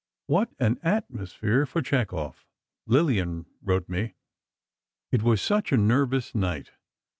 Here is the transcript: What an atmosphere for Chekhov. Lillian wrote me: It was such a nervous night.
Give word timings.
What 0.25 0.49
an 0.57 0.79
atmosphere 0.81 1.67
for 1.67 1.83
Chekhov. 1.83 2.43
Lillian 2.87 3.45
wrote 3.61 3.87
me: 3.87 4.15
It 5.11 5.21
was 5.21 5.43
such 5.43 5.71
a 5.71 5.77
nervous 5.77 6.33
night. 6.33 6.71